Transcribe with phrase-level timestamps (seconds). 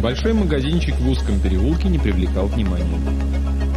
[0.00, 2.98] Небольшой магазинчик в узком переулке не привлекал внимания.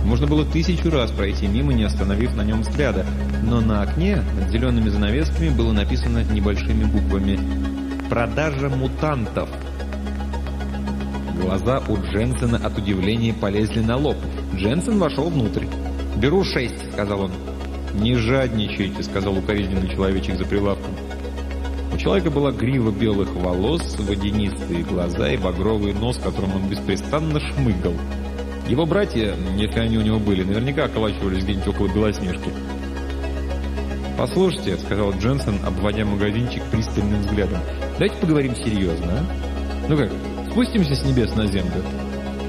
[0.06, 3.06] Можно было тысячу раз пройти мимо, не остановив на нем взгляда,
[3.44, 7.38] но на окне над зелеными занавесками было написано небольшими буквами
[8.10, 9.50] «Продажа мутантов».
[11.42, 14.16] Глаза у Дженсена от удивления полезли на лоб.
[14.55, 15.66] Дженсен вошел внутрь.
[16.16, 17.32] «Беру шесть»,— сказал он.
[17.96, 20.94] «Не жадничайте»,— сказал укоризненный человечек за прилавком.
[21.93, 27.93] У человека была грива белых волос, водянистые глаза и багровый нос, которым он беспрестанно шмыгал.
[28.68, 32.50] Его братья, если они у него были, наверняка околачивались где-нибудь около Белоснежки.
[34.17, 37.59] «Послушайте»,— сказал Дженсен, обводя магазинчик пристальным взглядом,—
[37.94, 39.88] «давайте поговорим серьезно, а?
[39.88, 40.11] Ну как,
[40.50, 41.83] спустимся с небес на землю?»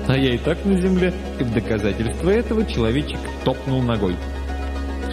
[0.08, 4.16] А я и так на земле, и в доказательство этого человечек топнул ногой.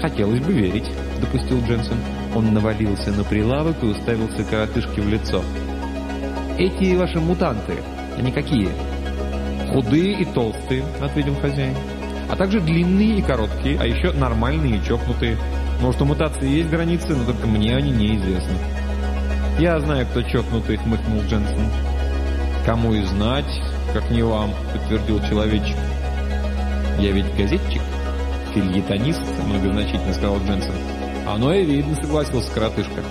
[0.02, 0.90] «Хотелось бы верить»,—
[1.22, 1.98] допустил Дженсен.
[2.36, 5.42] Он навалился на прилавок и уставился коротышке в лицо.
[6.58, 7.76] «Эти ваши мутанты,
[8.18, 8.70] они какие?»
[9.72, 11.76] «Худые и толстые»,— ответил хозяин.
[12.30, 15.38] «А также длинные и короткие, а еще нормальные и чокнутые.
[15.82, 18.58] Может, у мутации есть границы, но только мне они неизвестны».
[19.60, 21.70] «Я знаю, кто чокнутый»,— хмыкнул Дженсен.
[22.66, 23.62] «Кому и знать,
[23.94, 25.78] как не вам»,— подтвердил человечек.
[27.00, 27.82] «Я ведь газетчик,
[28.54, 30.91] фильетонист»,— многозначительно сказал Дженсен.
[31.32, 33.02] «Оно и видно»,— согласился коротышка.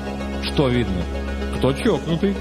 [0.43, 1.03] «Что видно?»
[1.57, 2.37] «Кто чокнутый?»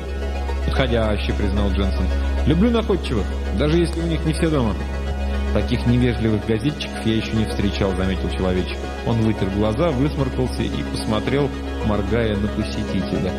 [0.66, 2.06] «Подходящий»,— признал Дженсен.
[2.46, 3.26] «Люблю находчивых,
[3.58, 4.74] даже если у них не все дома».
[5.54, 8.78] «Таких невежливых газетчиков я еще не встречал»,— заметил человечек.
[9.08, 11.50] Он вытер глаза, высморкался и посмотрел,
[11.86, 13.32] моргая на посетителя.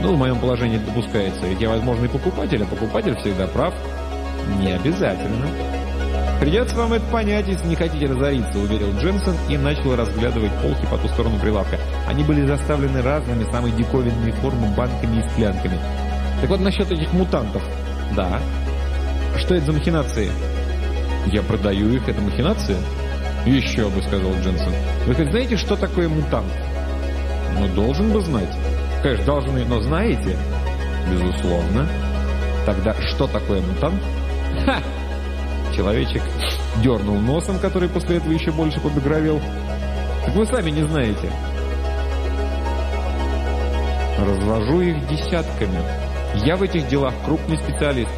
[0.00, 3.74] «Ну, в моем положении допускается, ведь я возможный покупатель, а покупатель всегда прав».
[4.60, 5.46] «Не обязательно».
[6.40, 10.96] «Придется вам это понять, если не хотите разориться»,— уверил Дженсен и начал разглядывать полки по
[10.96, 11.78] ту сторону прилавка.
[12.08, 15.78] Они были заставлены разными, самой диковинными формы банками и склянками.
[16.40, 17.62] «Так вот насчет этих мутантов».
[18.16, 18.40] «Да».
[19.36, 20.30] «Что это за махинации?»
[21.26, 22.78] «Я продаю их, это махинация?»
[23.44, 24.72] «Еще бы»,— сказал Дженсен.
[25.06, 26.50] «Вы хоть знаете, что такое мутант?»
[27.58, 28.56] «Ну, должен бы знать».
[29.02, 30.38] «Конечно, должны, но знаете?»
[31.10, 31.86] «Безусловно».
[32.64, 34.02] «Тогда что такое мутант?»
[34.64, 34.78] «Ха!»
[35.74, 36.22] Человечек
[36.82, 39.40] дернул носом, который после этого еще больше побагровел.
[40.24, 41.30] «Так вы сами не знаете».
[44.18, 45.80] «Развожу их десятками.
[46.44, 48.10] Я в этих делах крупный специалист».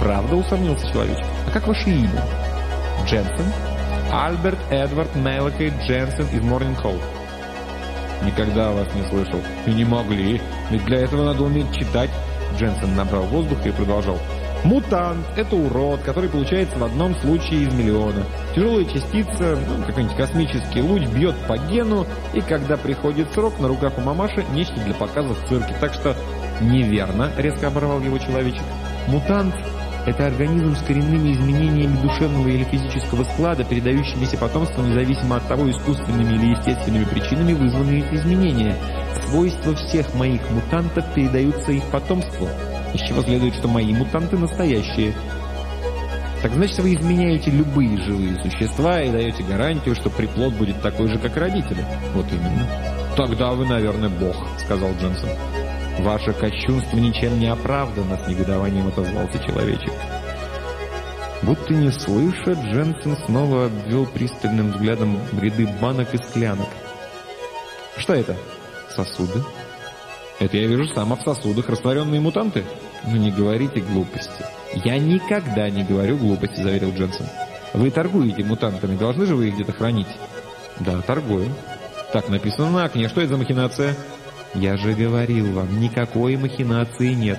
[0.00, 1.26] «Правда?»— усомнился человечек.
[1.46, 2.22] «А как ваше имя?»
[3.06, 3.52] «Дженсен?»
[4.10, 6.98] «Альберт Эдвард Мелокей Дженсен из Морнинг Холл».
[8.24, 9.40] «Никогда вас не слышал».
[9.66, 10.40] «И не могли.
[10.70, 12.10] Ведь для этого надо уметь читать».
[12.58, 14.18] Дженсен набрал воздух и продолжал.
[14.64, 18.24] Мутант– это урод, который получается в одном случае из миллиона.
[18.54, 23.94] Тяжелая частица, ну, какой-нибудь космический луч, бьет по гену, и когда приходит срок, на руках
[23.98, 25.74] у мамаши нечто для показа в цирке.
[25.80, 26.14] Так что
[26.60, 28.62] неверно, резко оборвал его человечек.
[29.08, 29.54] Мутант–
[30.06, 36.34] это организм с коренными изменениями душевного или физического склада, передающимися потомству независимо от того, искусственными
[36.34, 38.76] или естественными причинами вызванные эти изменения.
[39.26, 42.48] Свойства всех моих мутантов передаются их потомству
[42.94, 45.14] из чего следует, что мои мутанты настоящие.
[46.42, 51.18] Так значит, вы изменяете любые живые существа и даете гарантию, что приплод будет такой же,
[51.18, 51.84] как родители.
[52.14, 52.66] Вот именно.
[53.16, 55.28] Тогда вы, наверное, бог, сказал Дженсен.
[56.00, 59.92] Ваше кощунство ничем не оправдано, с негодованием отозвался человечек.
[61.42, 66.68] Будто не слыша, Дженсен снова обвел пристальным взглядом ряды банок и склянок.
[67.98, 68.36] «Что это?»
[68.94, 69.42] «Сосуды»,
[70.42, 72.64] это я вижу сам, а в сосудах растворенные мутанты?
[73.04, 74.44] Ну не говорите глупости.
[74.84, 77.26] Я никогда не говорю глупости, заверил Дженсен.
[77.74, 80.06] Вы торгуете мутантами, должны же вы их где-то хранить?
[80.80, 81.48] Да, торгую.
[82.12, 83.08] Так написано на окне.
[83.08, 83.96] Что это за махинация?
[84.54, 87.38] Я же говорил вам, никакой махинации нет.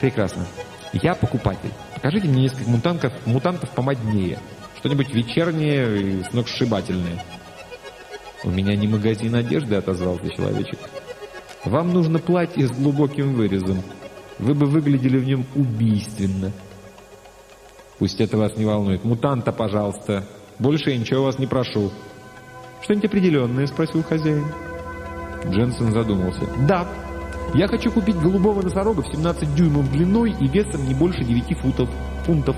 [0.00, 0.46] Прекрасно.
[0.92, 1.72] Я покупатель.
[1.94, 4.38] Покажите мне несколько мутантов, мутантов помоднее.
[4.78, 7.22] Что-нибудь вечернее и сногсшибательное.
[8.44, 10.78] У меня не магазин одежды, отозвался человечек.
[11.64, 13.82] Вам нужно платье с глубоким вырезом.
[14.38, 16.52] Вы бы выглядели в нем убийственно.
[17.98, 19.04] Пусть это вас не волнует.
[19.04, 20.24] Мутанта, пожалуйста.
[20.58, 21.90] Больше я ничего вас не прошу.
[22.82, 24.44] Что-нибудь определенное, спросил хозяин.
[25.46, 26.42] Дженсен задумался.
[26.68, 26.86] Да,
[27.54, 31.88] я хочу купить голубого носорога в 17 дюймов длиной и весом не больше 9 футов,
[32.24, 32.56] фунтов.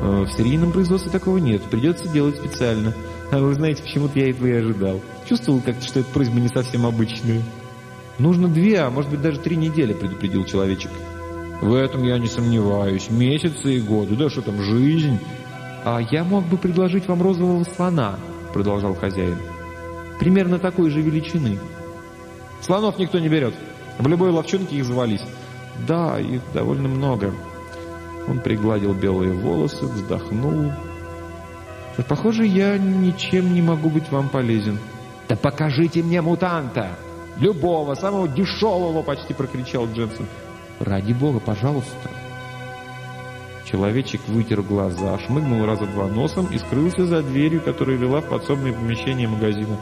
[0.00, 2.94] Э, в серийном производстве такого нет, придется делать специально.
[3.30, 5.00] А вы знаете, почему-то я этого и ожидал.
[5.28, 7.42] Чувствовал как-то, что эта просьба не совсем обычная.
[8.18, 10.90] «Нужно две, а может быть даже три недели»,— предупредил человечек.
[11.60, 13.08] «В этом я не сомневаюсь.
[13.10, 14.16] Месяцы и годы.
[14.16, 15.18] Да что там, жизнь?»
[15.84, 18.18] «А я мог бы предложить вам розового слона»,—
[18.52, 19.38] продолжал хозяин.
[20.20, 21.58] «Примерно такой же величины».
[22.60, 23.54] «Слонов никто не берет.
[23.98, 25.22] В любой ловчонке их завались.
[25.86, 27.32] Да, их довольно много.
[28.28, 30.72] Он пригладил белые волосы, вздохнул.
[32.08, 34.78] Похоже, я ничем не могу быть вам полезен.
[35.28, 36.90] Да покажите мне мутанта!
[37.38, 40.26] Любого, самого дешевого, почти прокричал Дженсен.
[40.80, 42.10] Ради бога, пожалуйста.
[43.64, 48.72] Человечек вытер глаза, шмыгнул раза два носом и скрылся за дверью, которая вела в подсобное
[48.72, 49.76] помещение магазина.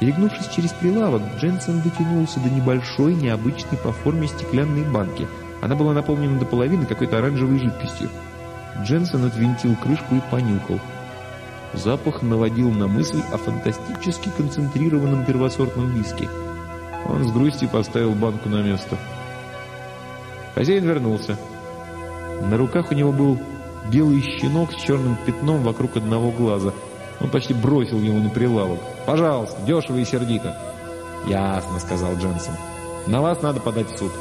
[0.00, 5.28] Перегнувшись через прилавок, Дженсен дотянулся до небольшой, необычной по форме стеклянной банки.
[5.60, 8.08] Она была наполнена до половины какой-то оранжевой жидкостью.
[8.82, 10.80] Дженсен отвинтил крышку и понюхал.
[11.74, 16.28] Запах наводил на мысль о фантастически концентрированном первосортном виске.
[17.06, 18.96] Он с грустью поставил банку на место.
[20.54, 21.36] Хозяин вернулся.
[22.42, 23.38] На руках у него был
[23.90, 26.72] белый щенок с черным пятном вокруг одного глаза.
[27.20, 28.80] Он почти бросил его на прилавок.
[29.06, 30.56] «Пожалуйста, дешево и сердито».
[31.26, 32.54] «Ясно»,— сказал Дженсен.
[33.06, 34.12] «На вас надо подать в суд».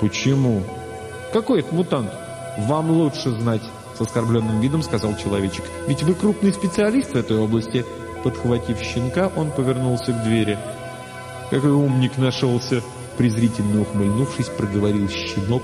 [0.00, 0.62] «Почему?»
[1.32, 2.10] «Какой это мутант?»
[2.58, 3.62] «Вам лучше знать»,—
[3.96, 5.64] с оскорбленным видом сказал человечек.
[5.86, 7.84] «Ведь вы крупный специалист в этой области».
[8.24, 10.58] Подхватив щенка, он повернулся к двери.
[11.50, 12.82] «Какой умник нашелся!»
[13.16, 15.62] Презрительно ухмыльнувшись, проговорил щенок,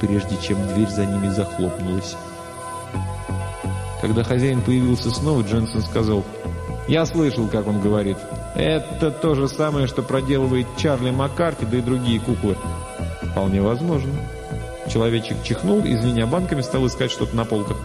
[0.00, 2.16] прежде чем дверь за ними захлопнулась.
[4.00, 6.24] Когда хозяин появился снова, Дженсен сказал,
[6.88, 8.16] «Я слышал, как он говорит.
[8.54, 12.56] Это то же самое, что проделывает Чарли Маккарти, да и другие куклы».
[13.30, 14.12] «Вполне возможно».
[14.90, 17.76] Человечек чихнул и, звеня банками, стал искать что-то на полках.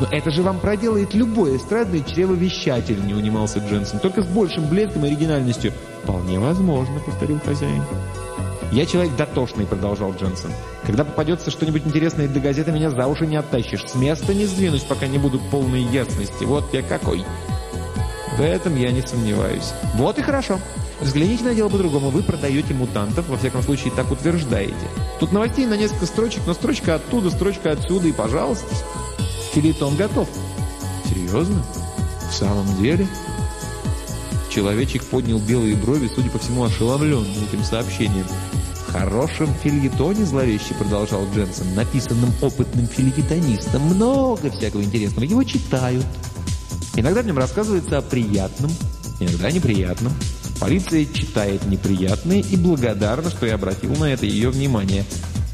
[0.00, 5.04] «Но это же вам проделает любой эстрадный чревовещатель»,— не унимался Дженсен, «только с большим блеском
[5.04, 5.72] и оригинальностью».
[6.02, 7.82] «Вполне возможно»,— повторил хозяин.
[8.70, 10.50] «Я человек дотошный»,— продолжал Дженсен.
[10.86, 13.84] «Когда попадется что-нибудь интересное для газеты, меня за уши не оттащишь.
[13.86, 16.44] С места не сдвинусь, пока не буду полной ясности.
[16.44, 17.24] Вот я какой».
[18.36, 19.72] В этом я не сомневаюсь.
[19.94, 20.60] Вот и хорошо.
[21.00, 22.10] Взгляните на дело по-другому.
[22.10, 24.74] Вы продаете мутантов, во всяком случае, так утверждаете.
[25.18, 28.72] Тут новостей на несколько строчек, но строчка оттуда, строчка отсюда, и пожалуйста.
[29.58, 30.28] Филитон готов.
[31.08, 31.60] Серьезно?
[32.30, 33.08] В самом деле?
[34.48, 38.24] Человечек поднял белые брови, судя по всему, ошеломленный этим сообщением.
[38.86, 45.24] «В хорошем фильетоне, зловеще продолжал Дженсен, написанном опытным филетонистом, много всякого интересного.
[45.24, 46.06] Его читают.
[46.94, 48.70] Иногда в нем рассказывается о приятном,
[49.18, 50.12] иногда неприятном.
[50.60, 55.04] Полиция читает неприятное и благодарна, что я обратил на это ее внимание.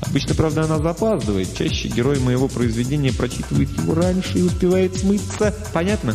[0.06, 1.54] Обычно, правда, она запаздывает.
[1.56, 5.54] Чаще герой моего произведения прочитывает его раньше и успевает смыться.
[5.72, 6.14] Понятно?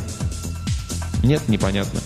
[1.24, 2.00] Нет, непонятно.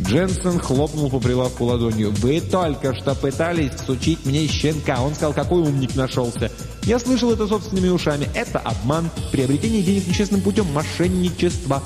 [0.00, 2.12] Дженсен хлопнул по прилавку ладонью.
[2.12, 6.50] «Вы только что пытались сучить мне щенка!» Он сказал, какой умник нашелся.
[6.84, 8.28] «Я слышал это собственными ушами.
[8.34, 11.82] Это обман, приобретение денег нечестным путем, мошенничество».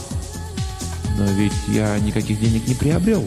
[1.19, 3.25] «Но ведь я никаких денег не приобрел».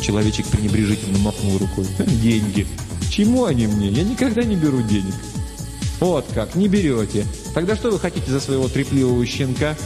[0.00, 1.86] Человечек пренебрежительно махнул рукой.
[1.98, 2.66] «Деньги!
[3.14, 3.90] Чему они мне?
[3.90, 5.14] Я никогда не беру денег».
[6.00, 7.24] «Вот как, не берете.
[7.54, 9.76] Тогда что вы хотите за своего трепливого щенка?»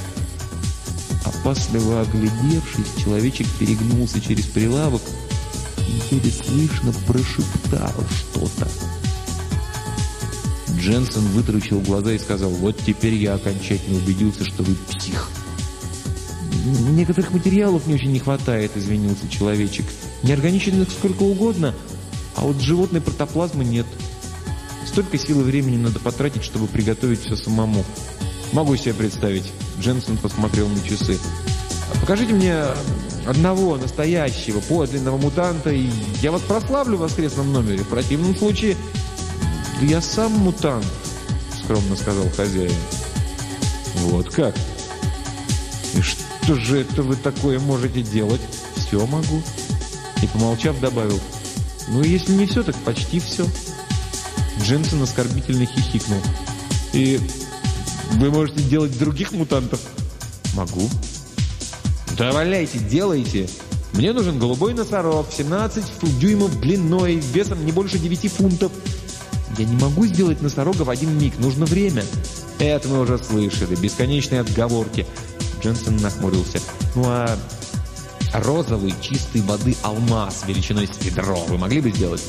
[1.26, 5.02] Опасливо оглядевшись, человечек перегнулся через прилавок
[5.76, 8.66] и еле слышно прошептал что-то.
[10.78, 15.28] Дженсен вытаращил глаза и сказал, «Вот теперь я окончательно убедился, что вы псих».
[16.92, 19.84] «Некоторых материалов мне очень не хватает»,— извинился человечек.
[20.22, 21.74] «Неорганиченных сколько угодно,
[22.38, 23.86] а вот животной протоплазмы нет.
[24.86, 27.84] Столько сил и времени надо потратить, чтобы приготовить все самому.
[28.52, 29.52] Могу себе представить».
[29.80, 31.18] Дженсен посмотрел на часы.
[32.00, 32.64] «Покажите мне
[33.26, 35.90] одного настоящего, подлинного мутанта, и
[36.22, 37.78] я вас прославлю в воскресном номере.
[37.78, 38.76] В противном случае...»
[39.80, 40.86] «Да я сам мутант»,—
[41.62, 42.72] скромно сказал хозяин.
[43.96, 44.54] «Вот как?
[45.94, 48.40] И что же это вы такое можете делать?»
[48.76, 49.42] «Все могу».
[50.22, 51.20] И, помолчав, добавил,
[51.90, 53.46] «Ну, если не все, так почти все».
[54.62, 56.20] Дженсен оскорбительно хихикнул.
[56.92, 57.20] «И
[58.12, 59.80] вы можете делать других мутантов?»
[60.54, 60.88] «Могу».
[62.16, 63.48] «Да валяйте, делайте!»
[63.94, 65.84] «Мне нужен голубой носорог, 17
[66.18, 68.70] дюймов длиной, весом не больше 9 фунтов».
[69.56, 72.04] «Я не могу сделать носорога в один миг, нужно время».
[72.58, 75.06] «Это мы уже слышали, бесконечные отговорки».
[75.62, 76.60] Дженсен нахмурился.
[76.94, 77.38] «Ну а
[78.32, 82.22] розовый, чистой воды алмаз величиной с ведро вы могли бы сделать?»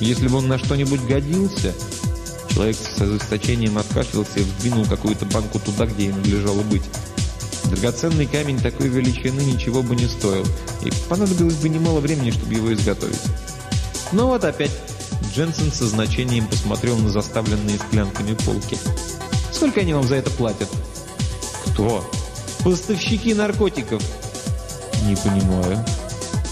[0.00, 1.74] «Если бы он на что-нибудь годился...»
[2.48, 6.82] Человек с ожесточением откашлялся и вдвинул какую-то банку туда, где ему надлежало быть.
[7.66, 10.44] Драгоценный камень такой величины ничего бы не стоил,
[10.82, 13.20] и понадобилось бы немало времени, чтобы его изготовить.
[14.12, 14.72] Но вот опять
[15.32, 18.76] Дженсен со значением посмотрел на заставленные склянками полки.
[19.52, 20.68] «Сколько они вам за это платят?»
[21.66, 22.04] «Кто?»
[22.64, 24.02] «Поставщики наркотиков».
[25.04, 25.84] «Не понимаю».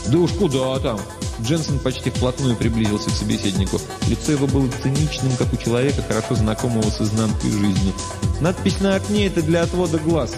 [0.07, 0.99] «Да уж куда там?
[1.43, 3.81] Дженсен почти вплотную приблизился к собеседнику.
[4.09, 7.93] Лицо его было циничным, как у человека, хорошо знакомого с изнанкой жизни.
[8.41, 10.35] «Надпись на окне– это для отвода глаз.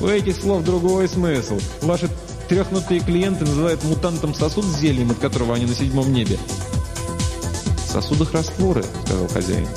[0.00, 1.58] У этих слов другой смысл.
[1.82, 2.08] Ваши
[2.48, 6.38] трехнутые клиенты называют мутантом сосуд с зельем, от которого они на седьмом небе».
[7.86, 9.68] «В сосудах растворы»,– сказал хозяин.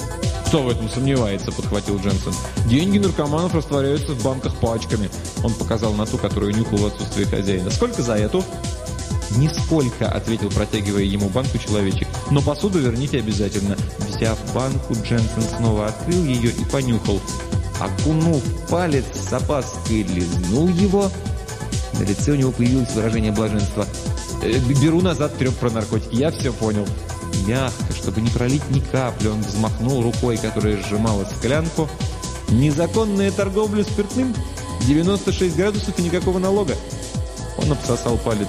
[0.47, 2.31] «Кто в этом сомневается?»– подхватил Дженсен.
[2.69, 5.09] «Деньги наркоманов растворяются в банках пачками».
[5.43, 7.69] Он показал на ту, которую нюхал в отсутствие хозяина.
[7.69, 8.41] «Сколько за эту?»
[9.35, 12.07] «Нисколько»,— ответил, протягивая ему банку человечек.
[12.31, 13.75] «Но посуду верните обязательно».
[14.07, 17.19] Взяв банку, Дженсен снова открыл ее и понюхал.
[17.81, 21.11] Окунув палец с опаской, лизнул его.
[21.99, 23.85] На лице у него появилось выражение блаженства.
[24.41, 26.87] «Э, «Беру назад треп про наркотики, я все понял».
[27.47, 31.89] Мягко, чтобы не пролить ни капли, он взмахнул рукой, которая сжимала склянку.
[32.49, 34.35] «Незаконная торговля спиртным?
[34.85, 36.75] 96 градусов и никакого налога».
[37.57, 38.47] Он обсосал палец.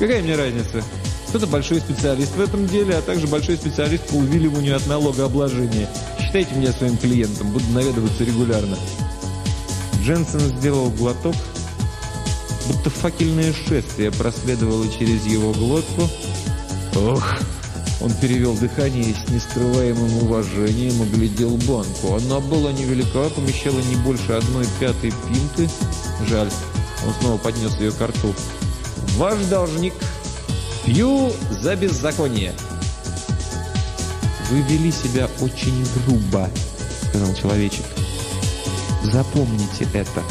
[0.00, 0.82] Какая мне разница?
[1.28, 5.88] Кто-то большой специалист в этом деле, а также большой специалист по увиливанию от налогообложения.
[6.18, 8.76] Считайте меня своим клиентом, буду наведываться регулярно.
[10.02, 11.36] Дженсен сделал глоток,
[12.66, 16.08] будто факельное шествие проследовало через его глотку.
[16.96, 17.24] Ох!
[18.00, 22.14] Он перевел дыхание и с нескрываемым уважением оглядел банку.
[22.14, 25.68] Она была невелика, помещала не больше одной пятой пинты.
[26.26, 26.50] Жаль,
[27.06, 28.34] он снова поднес ее к рту.
[29.16, 29.92] «Ваш должник.
[30.84, 32.54] Пью за беззаконие».
[34.50, 36.48] «Вы вели себя очень грубо»,—
[37.08, 37.84] сказал человечек.
[39.04, 40.22] «Запомните это».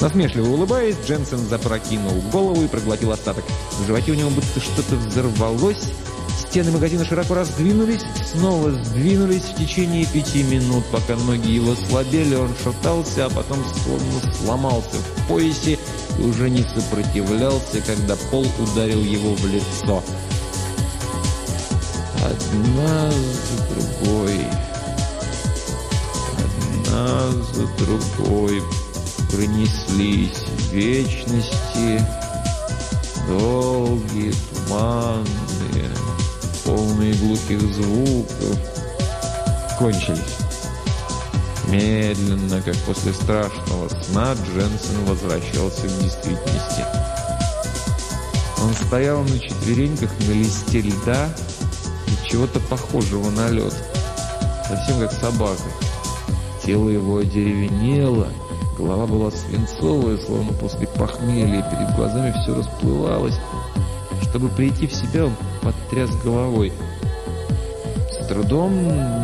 [0.00, 3.44] Насмешливо улыбаясь, Дженсен запрокинул голову и проглотил остаток.
[3.78, 5.92] В животе у него будто что-то взорвалось,
[6.52, 12.50] Стены магазина широко раздвинулись, снова сдвинулись в течение пяти минут, пока ноги его слабели, он
[12.62, 15.78] шатался, а потом словно сломался в поясе
[16.18, 20.02] и уже не сопротивлялся, когда пол ударил его в лицо.
[22.22, 24.46] Одна за другой,
[26.84, 28.62] одна за другой
[29.30, 32.06] пронеслись вечности,
[33.26, 34.34] долгие,
[34.66, 35.61] туманные,
[36.64, 38.58] полные глухих звуков,
[39.78, 40.38] кончились.
[41.68, 46.84] Медленно, как после страшного сна, Дженсен возвращался к действительности.
[48.62, 51.28] Он стоял на четвереньках на листе льда
[52.06, 53.74] и чего-то похожего на лед,
[54.68, 55.62] совсем как собака.
[56.64, 58.28] Тело его одеревенело,
[58.78, 63.38] голова была свинцовая, словно после похмелья, перед глазами все расплывалось.
[64.32, 66.72] Чтобы прийти в себя, он потряс головой.
[68.10, 68.72] С трудом,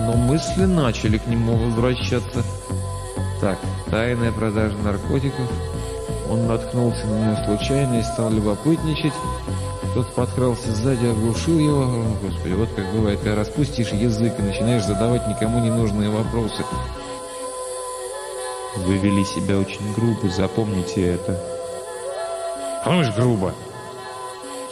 [0.05, 2.45] но мысли начали к нему возвращаться.
[3.41, 3.59] Так,
[3.91, 5.51] тайная продажа наркотиков.
[6.29, 9.15] Он наткнулся на нее случайно и стал любопытничать.
[9.95, 12.05] Тот подкрался сзади, оглушил его.
[12.23, 16.63] Господи, вот как бывает, когда распустишь язык и начинаешь задавать никому ненужные вопросы.
[18.77, 21.43] Вы вели себя очень грубо, запомните это.
[22.85, 23.55] Помнишь, грубо?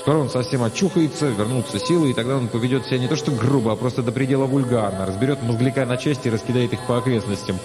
[0.06, 3.72] Скоро он совсем очухается, вернутся силы, и тогда он поведет себя не то что грубо,
[3.72, 7.58] а просто до предела вульгарно, разберет мозгляка на части и раскидает их по окрестностям.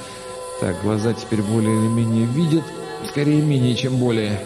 [0.60, 2.63] Так, глаза теперь более или менее видят,
[3.07, 4.39] скорее менее, чем более.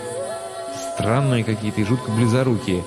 [0.95, 2.83] Странные какие-то и жутко близорукие.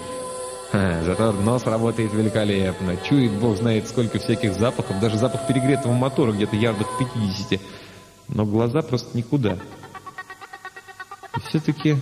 [0.73, 2.99] Ха, зато нос работает великолепно.
[2.99, 7.59] Чует бог знает сколько всяких запахов, даже запах перегретого мотора где-то ярдах 50.
[8.29, 9.57] Но глаза просто никуда.
[11.35, 11.97] И все-таки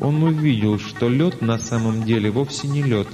[0.00, 3.08] он увидел, что лед на самом деле вовсе не лед.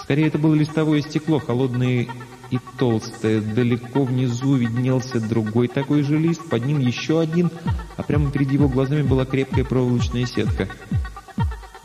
[0.00, 2.06] Скорее, это было листовое стекло, холодное
[2.50, 3.40] и толстое.
[3.40, 7.50] Далеко внизу виднелся другой такой же лист, под ним еще один,
[7.96, 10.68] а прямо перед его глазами была крепкая проволочная сетка.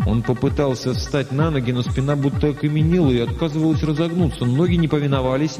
[0.05, 4.45] Он попытался встать на ноги, но спина будто окаменела и отказывалась разогнуться.
[4.45, 5.57] Ноги не повиновались,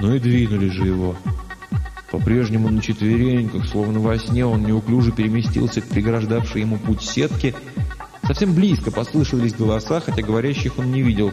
[0.00, 1.16] но и двинули же его.
[2.10, 7.54] По-прежнему на четвереньках, словно во сне, он неуклюже переместился к преграждавшей ему путь сетке
[8.26, 11.32] Совсем близко послышались голоса, хотя говорящих он не видел.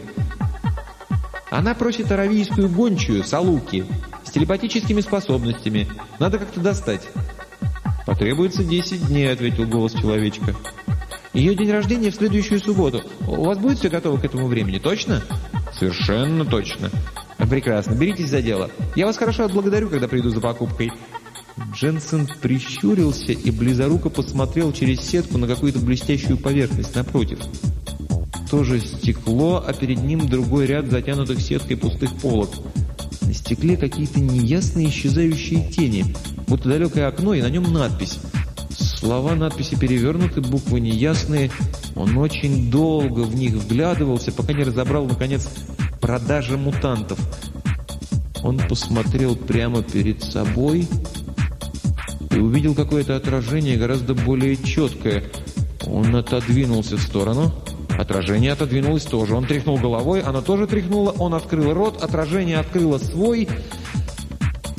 [1.50, 3.84] «Она просит аравийскую гончую, Салуки,
[4.24, 5.88] с телепатическими способностями.
[6.18, 7.08] Надо как-то достать».
[8.06, 10.54] «Потребуется десять дней»,— ответил голос человечка.
[11.32, 13.02] «Ее день рождения в следующую субботу.
[13.26, 15.22] У вас будет все готово к этому времени, точно?»
[15.72, 16.90] «Совершенно точно».
[17.38, 17.94] «Прекрасно.
[17.94, 18.70] Беритесь за дело.
[18.94, 20.90] Я вас хорошо отблагодарю, когда приду за покупкой.
[21.74, 27.38] Дженсен прищурился и близоруко посмотрел через сетку на какую-то блестящую поверхность напротив.
[28.50, 32.50] Тоже стекло, а перед ним другой ряд затянутых сеткой пустых полок.
[33.22, 36.14] На стекле какие-то неясные исчезающие тени,
[36.46, 38.18] будто далекое окно, и на нем надпись
[39.02, 41.50] Слова надписи перевернуты, буквы неясные.
[41.96, 45.48] Он очень долго в них вглядывался, пока не разобрал, наконец,
[46.00, 47.18] «Продажа мутантов».
[48.44, 50.86] Он посмотрел прямо перед собой
[52.32, 55.24] и увидел какое-то отражение гораздо более четкое.
[55.86, 57.52] Он отодвинулся в сторону.
[57.98, 59.34] Отражение отодвинулось тоже.
[59.34, 61.10] Он тряхнул головой, оно тоже тряхнуло.
[61.18, 63.48] Он открыл рот, отражение открыло свой.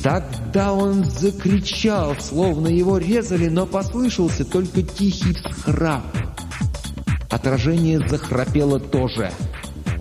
[0.02, 6.04] Тогда он закричал, словно его резали, но послышался только тихий всхрап.
[7.30, 9.30] Отражение захрапело тоже.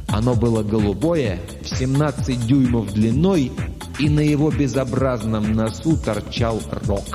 [0.07, 3.51] Оно было голубое, в 17 дюймов длиной,
[3.98, 7.05] и на его безобразном носу торчал рог.